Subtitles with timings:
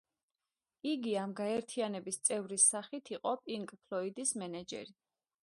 [0.91, 4.99] იგი ამ გაერთიანების წევრის სახით იყო პინკ ფლოიდის მენეჯერი.